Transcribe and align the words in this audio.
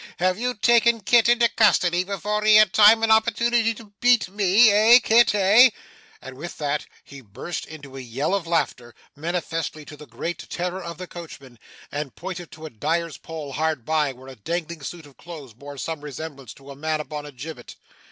Have 0.17 0.39
you 0.39 0.55
taken 0.55 1.01
Kit 1.01 1.29
into 1.29 1.47
custody 1.47 2.03
before 2.03 2.43
he 2.43 2.55
had 2.55 2.73
time 2.73 3.03
and 3.03 3.11
opportunity 3.11 3.75
to 3.75 3.93
beat 3.99 4.29
me! 4.31 4.71
Eh, 4.71 4.97
Kit, 4.97 5.35
eh?' 5.35 5.69
And 6.23 6.35
with 6.37 6.57
that, 6.57 6.87
he 7.03 7.21
burst 7.21 7.67
into 7.67 7.95
a 7.95 7.99
yell 8.01 8.33
of 8.33 8.47
laughter, 8.47 8.95
manifestly 9.15 9.85
to 9.85 9.95
the 9.95 10.07
great 10.07 10.49
terror 10.49 10.83
of 10.83 10.97
the 10.97 11.05
coachman, 11.05 11.59
and 11.91 12.15
pointed 12.15 12.49
to 12.53 12.65
a 12.65 12.71
dyer's 12.71 13.17
pole 13.19 13.51
hard 13.51 13.85
by, 13.85 14.11
where 14.11 14.27
a 14.27 14.35
dangling 14.35 14.81
suit 14.81 15.05
of 15.05 15.17
clothes 15.17 15.53
bore 15.53 15.77
some 15.77 16.01
resemblance 16.01 16.55
to 16.55 16.71
a 16.71 16.75
man 16.75 16.99
upon 16.99 17.27
a 17.27 17.31
gibbet. 17.31 17.75